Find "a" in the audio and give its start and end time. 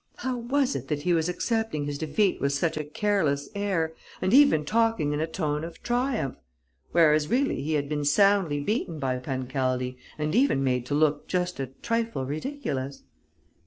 2.75-2.83, 5.19-5.27, 11.59-11.67